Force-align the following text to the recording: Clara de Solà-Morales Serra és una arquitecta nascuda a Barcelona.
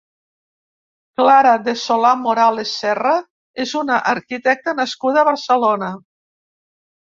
Clara 1.19 1.51
de 1.67 1.75
Solà-Morales 1.81 2.71
Serra 2.77 3.11
és 3.65 3.75
una 3.83 3.99
arquitecta 4.15 4.75
nascuda 4.81 5.23
a 5.23 5.27
Barcelona. 5.31 5.93